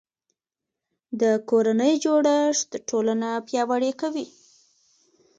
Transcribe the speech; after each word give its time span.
د 1.21 1.23
کورنۍ 1.49 1.93
جوړښت 2.03 2.69
ټولنه 2.89 3.29
پیاوړې 3.47 3.91
کوي 4.01 4.25